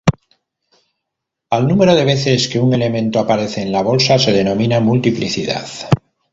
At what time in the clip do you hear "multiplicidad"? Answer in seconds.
4.79-5.67